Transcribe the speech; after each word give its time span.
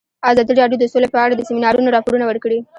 ازادي 0.29 0.53
راډیو 0.61 0.79
د 0.81 0.85
سوله 0.93 1.07
په 1.13 1.19
اړه 1.25 1.33
د 1.35 1.41
سیمینارونو 1.49 1.93
راپورونه 1.95 2.25
ورکړي. 2.27 2.59